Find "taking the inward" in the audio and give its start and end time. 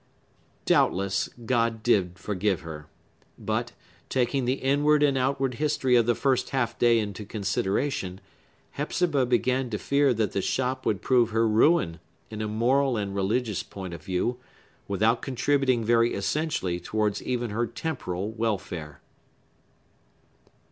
4.09-5.03